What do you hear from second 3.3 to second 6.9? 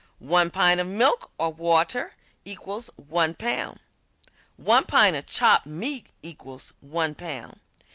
pound. One pint of chopped meat equals